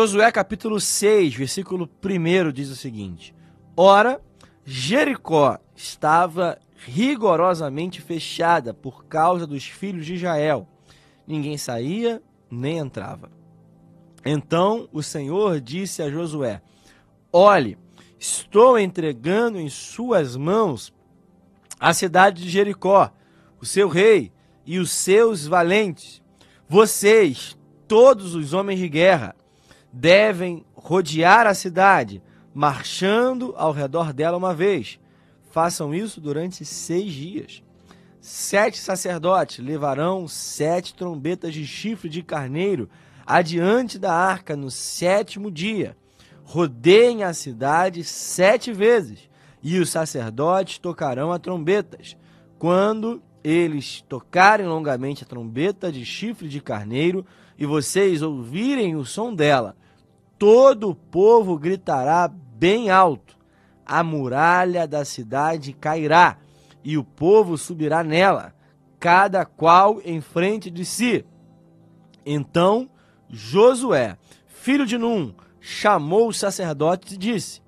[0.00, 3.34] Josué capítulo 6, versículo 1 diz o seguinte:
[3.76, 4.18] Ora,
[4.64, 10.66] Jericó estava rigorosamente fechada por causa dos filhos de Israel.
[11.26, 13.30] Ninguém saía nem entrava.
[14.24, 16.62] Então o Senhor disse a Josué:
[17.30, 17.76] Olhe,
[18.18, 20.94] estou entregando em suas mãos
[21.78, 23.12] a cidade de Jericó,
[23.60, 24.32] o seu rei
[24.64, 26.22] e os seus valentes.
[26.66, 27.54] Vocês,
[27.86, 29.36] todos os homens de guerra,
[29.92, 32.22] devem rodear a cidade,
[32.54, 34.98] marchando ao redor dela uma vez.
[35.50, 37.62] Façam isso durante seis dias.
[38.20, 42.88] Sete sacerdotes levarão sete trombetas de chifre de carneiro
[43.26, 45.96] adiante da arca no sétimo dia.
[46.44, 49.30] Rodeiem a cidade sete vezes,
[49.62, 52.16] e os sacerdotes tocarão as trombetas.
[52.58, 57.24] Quando eles tocarem longamente a trombeta de chifre de carneiro
[57.58, 59.76] e vocês ouvirem o som dela,
[60.40, 63.36] todo o povo gritará bem alto:
[63.84, 66.38] a muralha da cidade cairá
[66.82, 68.54] e o povo subirá nela,
[68.98, 71.26] cada qual em frente de si.
[72.24, 72.88] Então
[73.28, 77.60] Josué, filho de Num, chamou os sacerdotes e disse: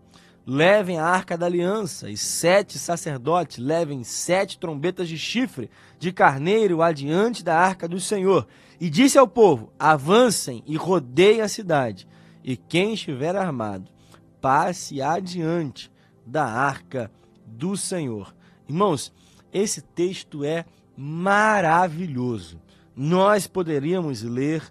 [0.47, 6.81] Levem a arca da aliança, e sete sacerdotes levem sete trombetas de chifre de carneiro
[6.81, 8.47] adiante da arca do Senhor.
[8.81, 12.09] E disse ao povo: Avancem e rodeiem a cidade,
[12.43, 13.91] e quem estiver armado,
[14.41, 15.91] passe adiante
[16.27, 17.11] da arca
[17.47, 18.35] do Senhor.
[18.69, 19.13] Irmãos,
[19.53, 20.65] esse texto é
[20.97, 22.61] maravilhoso.
[22.95, 24.63] Nós poderíamos ler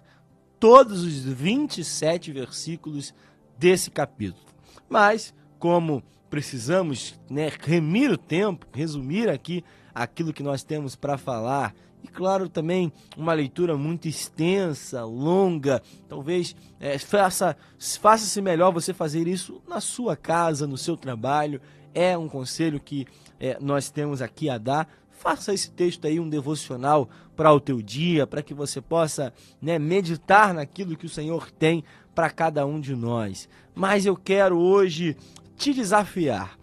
[0.58, 3.14] todos os 27 versículos
[3.58, 4.46] desse capítulo.
[4.88, 9.64] Mas como precisamos né, remir o tempo, resumir aqui
[9.94, 11.74] aquilo que nós temos para falar.
[12.02, 15.80] E claro, também uma leitura muito extensa, longa.
[16.08, 17.56] Talvez é, faça,
[18.00, 21.60] faça-se melhor você fazer isso na sua casa, no seu trabalho.
[21.94, 23.06] É um conselho que
[23.38, 24.88] é, nós temos aqui a dar.
[25.10, 29.78] Faça esse texto aí um devocional para o teu dia, para que você possa né,
[29.78, 31.84] meditar naquilo que o Senhor tem
[32.14, 33.48] para cada um de nós.
[33.74, 35.16] Mas eu quero hoje
[35.56, 36.58] te desafiar.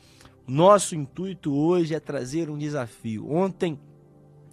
[0.45, 3.31] Nosso intuito hoje é trazer um desafio.
[3.31, 3.79] Ontem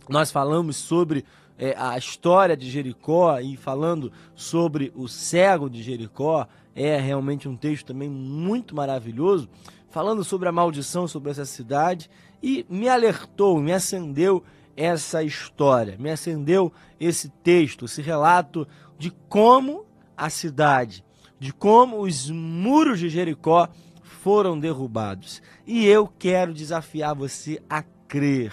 [0.08, 1.24] nós falamos sobre
[1.58, 6.46] é, a história de Jericó e falando sobre o cego de Jericó.
[6.74, 9.48] É realmente um texto também muito maravilhoso,
[9.88, 12.10] falando sobre a maldição sobre essa cidade
[12.42, 14.44] e me alertou, me acendeu
[14.76, 18.68] essa história, me acendeu esse texto, esse relato
[18.98, 21.02] de como a cidade,
[21.40, 23.68] de como os muros de Jericó
[24.02, 25.42] foram derrubados.
[25.66, 28.52] E eu quero desafiar você a crer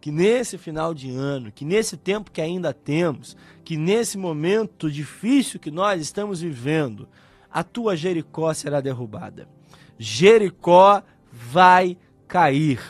[0.00, 5.58] que nesse final de ano, que nesse tempo que ainda temos, que nesse momento difícil
[5.58, 7.08] que nós estamos vivendo,
[7.50, 9.48] a tua Jericó será derrubada.
[9.98, 12.80] Jericó vai cair.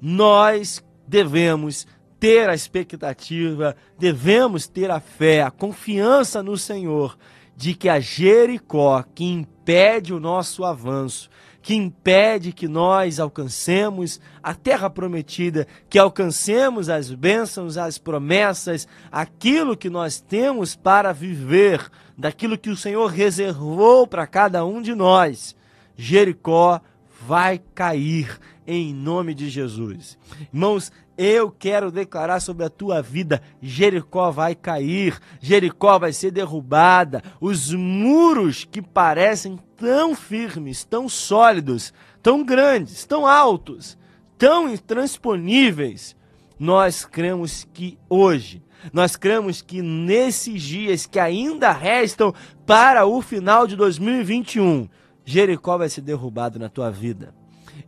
[0.00, 1.86] Nós devemos
[2.18, 7.18] ter a expectativa, devemos ter a fé, a confiança no Senhor
[7.56, 11.30] de que a Jericó que impede o nosso avanço,
[11.66, 19.76] que impede que nós alcancemos a terra prometida, que alcancemos as bênçãos, as promessas, aquilo
[19.76, 25.56] que nós temos para viver, daquilo que o Senhor reservou para cada um de nós.
[25.96, 26.80] Jericó
[27.26, 30.16] vai cair em nome de Jesus.
[30.54, 37.22] Irmãos, eu quero declarar sobre a tua vida: Jericó vai cair, Jericó vai ser derrubada,
[37.40, 43.96] os muros que parecem tão firmes, tão sólidos, tão grandes, tão altos,
[44.36, 46.16] tão intransponíveis,
[46.58, 48.62] nós cremos que hoje,
[48.92, 52.34] nós cremos que nesses dias que ainda restam
[52.66, 54.88] para o final de 2021,
[55.24, 57.34] Jericó vai ser derrubado na tua vida.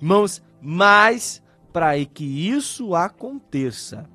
[0.00, 1.42] Irmãos, mas
[1.72, 4.08] para que isso aconteça,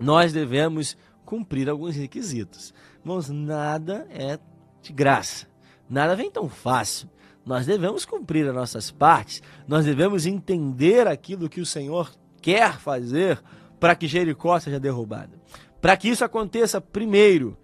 [0.00, 2.74] nós devemos cumprir alguns requisitos.
[3.00, 4.38] Irmãos, nada é
[4.80, 5.46] de graça,
[5.88, 7.08] nada vem tão fácil.
[7.44, 13.42] Nós devemos cumprir as nossas partes, nós devemos entender aquilo que o Senhor quer fazer
[13.80, 15.32] para que Jericó seja derrubada.
[15.80, 17.56] Para que isso aconteça, primeiro,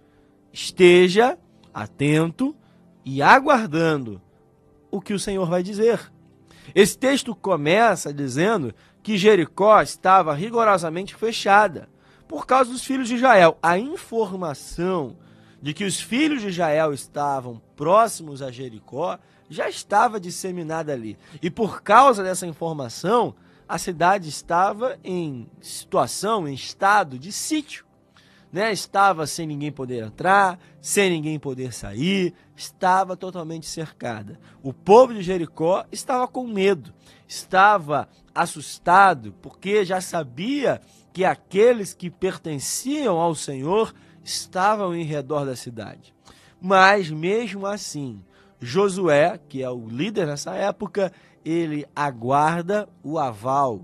[0.51, 1.37] esteja
[1.73, 2.53] atento
[3.05, 4.21] e aguardando
[4.91, 6.11] o que o Senhor vai dizer.
[6.75, 8.73] Esse texto começa dizendo
[9.09, 11.89] que Jericó estava rigorosamente fechada
[12.27, 13.57] por causa dos filhos de Israel.
[13.59, 15.17] A informação
[15.59, 19.17] de que os filhos de Israel estavam próximos a Jericó
[19.49, 21.17] já estava disseminada ali.
[21.41, 23.33] E por causa dessa informação,
[23.67, 27.85] a cidade estava em situação, em estado de sítio.
[28.51, 34.39] Né, estava sem ninguém poder entrar, sem ninguém poder sair, estava totalmente cercada.
[34.63, 36.93] O povo de Jericó estava com medo,
[37.27, 40.81] estava assustado, porque já sabia
[41.13, 43.93] que aqueles que pertenciam ao Senhor
[44.23, 46.13] estavam em redor da cidade.
[46.61, 48.21] Mas mesmo assim,
[48.59, 51.11] Josué, que é o líder nessa época,
[51.45, 53.81] ele aguarda o aval,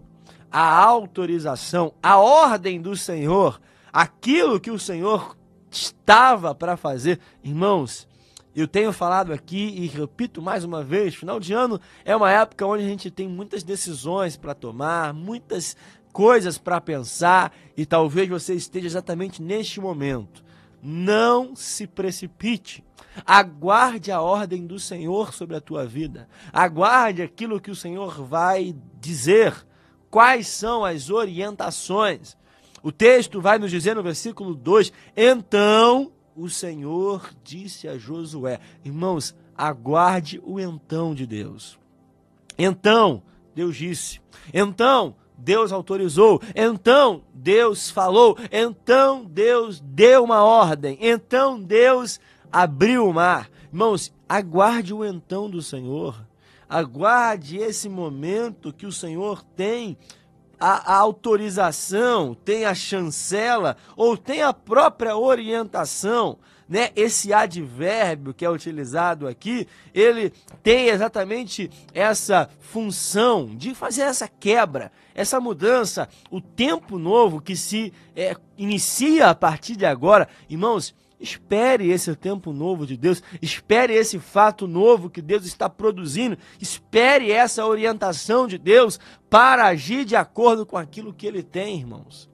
[0.51, 3.59] a autorização, a ordem do Senhor
[3.95, 5.38] aquilo que o Senhor
[5.71, 7.18] estava para fazer.
[7.42, 8.06] Irmãos,
[8.53, 12.65] eu tenho falado aqui e repito mais uma vez: final de ano é uma época
[12.65, 15.77] onde a gente tem muitas decisões para tomar, muitas
[16.12, 20.44] coisas para pensar e talvez você esteja exatamente neste momento.
[20.83, 22.83] Não se precipite.
[23.25, 26.27] Aguarde a ordem do Senhor sobre a tua vida.
[26.51, 29.65] Aguarde aquilo que o Senhor vai dizer.
[30.12, 32.36] Quais são as orientações?
[32.85, 39.33] O texto vai nos dizer no versículo 2: Então o Senhor disse a Josué: Irmãos,
[39.57, 41.79] aguarde o então de Deus.
[42.55, 43.23] Então,
[43.55, 44.21] Deus disse.
[44.53, 46.39] Então, Deus autorizou.
[46.55, 48.37] Então, Deus falou.
[48.51, 50.95] Então, Deus deu uma ordem.
[51.01, 52.19] Então, Deus
[52.51, 53.49] abriu o mar.
[53.73, 56.23] Irmãos, aguarde o então do Senhor.
[56.69, 59.97] Aguarde esse momento que o Senhor tem
[60.59, 66.37] a, autorização, tem a chancela ou tem a própria orientação,
[66.67, 66.89] né?
[66.95, 74.91] Esse advérbio que é utilizado aqui, ele tem exatamente essa função de fazer essa quebra,
[75.13, 80.93] essa mudança, o tempo novo que se é, inicia a partir de agora, irmãos.
[81.19, 87.31] Espere esse tempo novo de Deus, espere esse fato novo que Deus está produzindo, espere
[87.31, 92.29] essa orientação de Deus para agir de acordo com aquilo que ele tem, irmãos.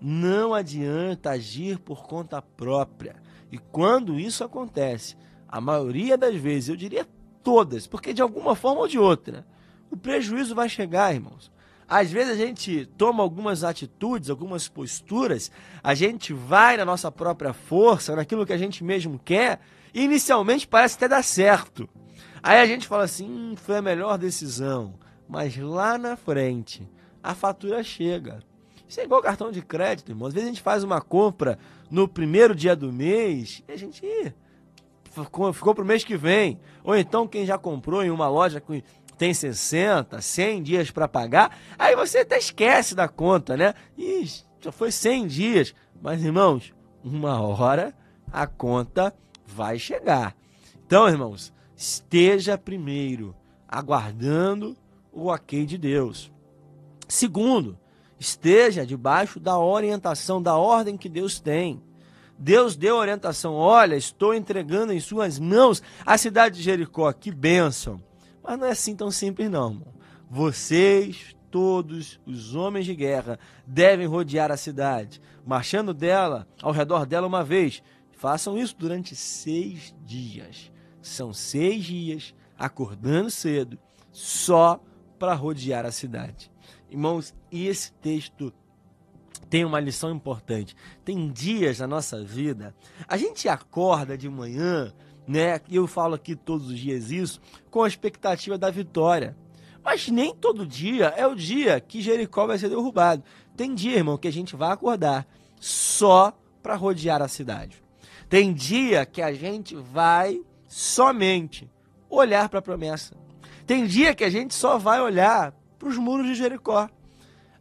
[0.00, 3.16] Não adianta agir por conta própria.
[3.50, 5.16] E quando isso acontece,
[5.48, 7.06] a maioria das vezes, eu diria
[7.42, 9.46] todas, porque de alguma forma ou de outra,
[9.90, 11.50] o prejuízo vai chegar, irmãos.
[11.88, 15.50] Às vezes a gente toma algumas atitudes, algumas posturas,
[15.82, 19.60] a gente vai na nossa própria força, naquilo que a gente mesmo quer,
[19.94, 21.88] e inicialmente parece até dar certo.
[22.42, 24.94] Aí a gente fala assim: hum, foi a melhor decisão.
[25.28, 26.88] Mas lá na frente,
[27.22, 28.40] a fatura chega.
[28.88, 30.28] Isso é igual cartão de crédito, irmão.
[30.28, 31.58] Às vezes a gente faz uma compra
[31.90, 34.00] no primeiro dia do mês e a gente
[35.10, 36.60] ficou, ficou para o mês que vem.
[36.84, 38.80] Ou então quem já comprou em uma loja com
[39.16, 43.74] tem 60, 100 dias para pagar, aí você até esquece da conta, né?
[43.96, 44.28] Ih,
[44.60, 45.74] já foi 100 dias.
[46.02, 47.94] Mas, irmãos, uma hora
[48.32, 49.14] a conta
[49.46, 50.36] vai chegar.
[50.86, 53.34] Então, irmãos, esteja primeiro
[53.68, 54.76] aguardando
[55.12, 56.30] o ok de Deus.
[57.08, 57.78] Segundo,
[58.18, 61.82] esteja debaixo da orientação, da ordem que Deus tem.
[62.38, 68.02] Deus deu orientação: olha, estou entregando em suas mãos a cidade de Jericó, que bênção.
[68.46, 69.82] Mas não é assim tão simples, não.
[70.30, 77.26] Vocês, todos os homens de guerra, devem rodear a cidade, marchando dela, ao redor dela
[77.26, 77.82] uma vez.
[78.12, 80.70] Façam isso durante seis dias.
[81.02, 83.78] São seis dias, acordando cedo,
[84.12, 84.80] só
[85.18, 86.50] para rodear a cidade.
[86.88, 88.52] Irmãos, esse texto
[89.50, 90.76] tem uma lição importante.
[91.04, 92.74] Tem dias na nossa vida,
[93.06, 94.92] a gente acorda de manhã
[95.26, 95.60] né?
[95.70, 97.40] Eu falo aqui todos os dias isso,
[97.70, 99.36] com a expectativa da vitória.
[99.84, 103.22] Mas nem todo dia é o dia que Jericó vai ser derrubado.
[103.56, 105.26] Tem dia, irmão, que a gente vai acordar
[105.60, 107.82] só para rodear a cidade.
[108.28, 111.70] Tem dia que a gente vai somente
[112.10, 113.14] olhar para a promessa.
[113.66, 116.88] Tem dia que a gente só vai olhar para os muros de Jericó.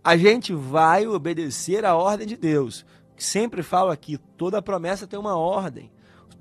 [0.04, 2.86] A gente vai obedecer a ordem de Deus.
[3.18, 5.92] Sempre falo aqui, toda promessa tem uma ordem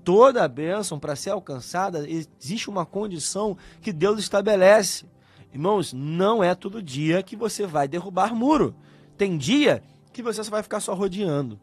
[0.05, 5.07] toda a bênção, para ser alcançada, existe uma condição que Deus estabelece.
[5.53, 8.75] Irmãos, não é todo dia que você vai derrubar muro.
[9.17, 11.59] Tem dia que você só vai ficar só rodeando.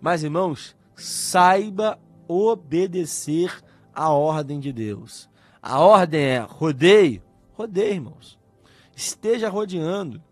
[0.00, 1.98] Mas, irmãos, saiba
[2.28, 3.52] obedecer
[3.94, 5.28] a ordem de Deus.
[5.62, 7.22] A ordem é rodeie,
[7.52, 8.38] rodeie, irmãos.
[8.94, 10.22] Esteja rodeando.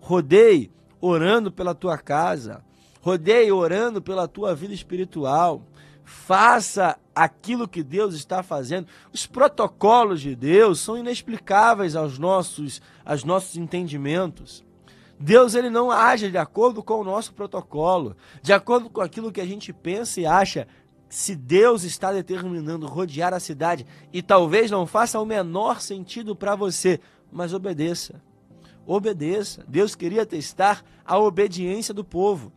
[0.00, 0.70] Rodeie
[1.00, 2.64] orando pela tua casa.
[3.00, 5.62] Rodeie orando pela tua vida espiritual
[6.04, 8.86] faça aquilo que Deus está fazendo.
[9.12, 14.64] Os protocolos de Deus são inexplicáveis aos nossos, aos nossos entendimentos.
[15.18, 19.40] Deus ele não age de acordo com o nosso protocolo, de acordo com aquilo que
[19.40, 20.66] a gente pensa e acha.
[21.08, 26.56] Se Deus está determinando rodear a cidade e talvez não faça o menor sentido para
[26.56, 26.98] você,
[27.30, 28.20] mas obedeça.
[28.86, 29.64] Obedeça.
[29.68, 32.50] Deus queria testar a obediência do povo.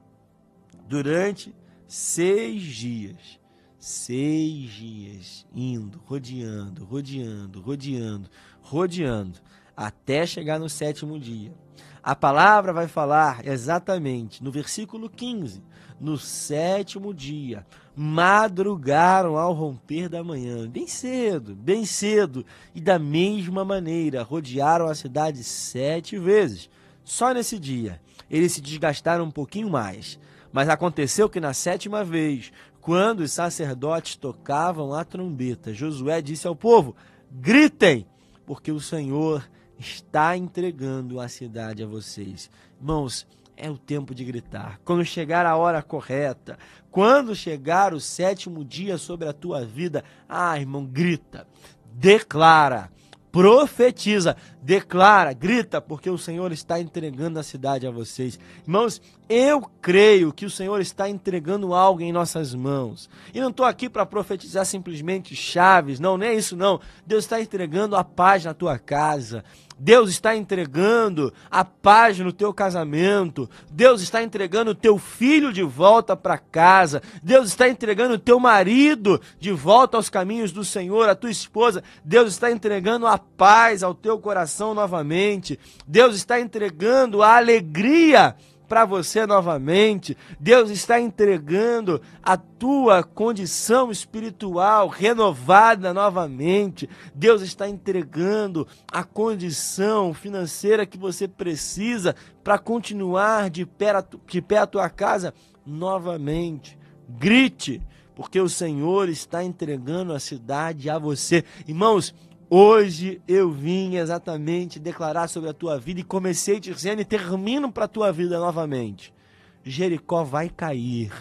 [0.88, 1.54] Durante
[1.88, 3.40] seis dias.
[3.78, 9.40] Seis dias indo, rodeando, rodeando, rodeando, rodeando,
[9.78, 11.54] até chegar no sétimo dia.
[12.02, 15.62] A palavra vai falar exatamente no versículo 15:
[16.00, 17.66] no sétimo dia,
[17.96, 24.96] madrugaram ao romper da manhã, bem cedo, bem cedo, e da mesma maneira rodearam a
[24.96, 26.70] cidade sete vezes.
[27.04, 30.20] Só nesse dia eles se desgastaram um pouquinho mais.
[30.56, 36.56] Mas aconteceu que na sétima vez, quando os sacerdotes tocavam a trombeta, Josué disse ao
[36.56, 36.96] povo:
[37.30, 38.08] gritem,
[38.46, 39.46] porque o Senhor
[39.78, 42.50] está entregando a cidade a vocês.
[42.80, 44.80] Irmãos, é o tempo de gritar.
[44.86, 46.58] Quando chegar a hora correta,
[46.90, 51.46] quando chegar o sétimo dia sobre a tua vida, ah, irmão, grita,
[51.92, 52.90] declara,
[53.36, 58.40] profetiza, declara, grita, porque o Senhor está entregando a cidade a vocês.
[58.64, 63.10] Irmãos, eu creio que o Senhor está entregando algo em nossas mãos.
[63.34, 66.80] E não estou aqui para profetizar simplesmente chaves, não, nem é isso não.
[67.06, 69.44] Deus está entregando a paz na tua casa.
[69.78, 73.50] Deus está entregando a paz no teu casamento.
[73.70, 77.02] Deus está entregando o teu filho de volta para casa.
[77.22, 81.84] Deus está entregando o teu marido de volta aos caminhos do Senhor, a tua esposa.
[82.06, 85.60] Deus está entregando a paz ao teu coração novamente.
[85.86, 88.36] Deus está entregando a alegria
[88.68, 90.18] para você novamente.
[90.40, 96.90] Deus está entregando a tua condição espiritual renovada novamente.
[97.14, 103.94] Deus está entregando a condição financeira que você precisa para continuar de pé,
[104.28, 105.34] de pé a tua casa
[105.66, 106.78] novamente.
[107.08, 107.82] Grite,
[108.16, 111.44] porque o Senhor está entregando a cidade a você.
[111.68, 112.14] Irmãos,
[112.58, 117.84] Hoje eu vim exatamente declarar sobre a tua vida e comecei dizendo e termino para
[117.84, 119.14] a tua vida novamente.
[119.62, 121.12] Jericó vai cair.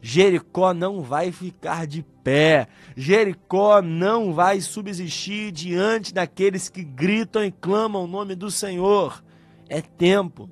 [0.00, 2.68] Jericó não vai ficar de pé.
[2.96, 9.22] Jericó não vai subsistir diante daqueles que gritam e clamam o nome do Senhor.
[9.68, 10.48] É tempo,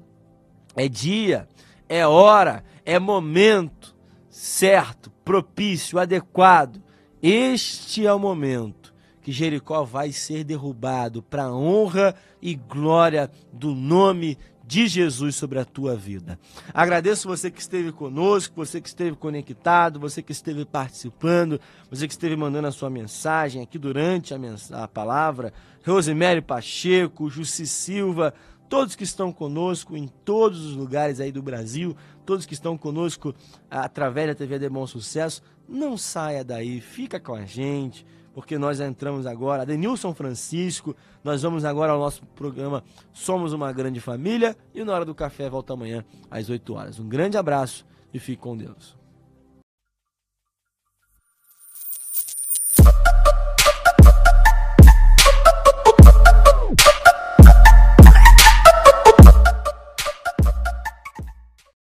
[0.77, 1.49] é dia,
[1.89, 3.97] é hora, é momento
[4.29, 6.79] certo, propício, adequado.
[7.23, 8.86] Este é o momento
[9.27, 15.59] que Jericó vai ser derrubado para a honra e glória do nome de Jesus sobre
[15.59, 16.39] a tua vida.
[16.73, 22.13] Agradeço você que esteve conosco, você que esteve conectado, você que esteve participando, você que
[22.13, 24.39] esteve mandando a sua mensagem aqui durante a,
[24.85, 25.53] a palavra.
[25.85, 28.33] Rosemary Pacheco, Jussi Silva,
[28.69, 33.35] todos que estão conosco em todos os lugares aí do Brasil, todos que estão conosco
[33.69, 38.07] através da TV de Bom Sucesso, não saia daí, fica com a gente
[38.37, 40.95] porque nós entramos agora, Denilson Francisco,
[41.25, 45.49] nós vamos agora ao nosso programa Somos uma Grande Família e na hora do café
[45.49, 46.99] volta amanhã às 8 horas.
[47.01, 48.96] Um grande abraço e fique com Deus.